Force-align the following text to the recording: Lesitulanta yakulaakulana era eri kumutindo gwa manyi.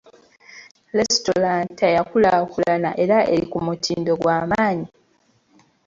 Lesitulanta 0.97 1.85
yakulaakulana 1.97 2.89
era 3.03 3.17
eri 3.33 3.45
kumutindo 3.51 4.11
gwa 4.21 4.37
manyi. 4.51 4.87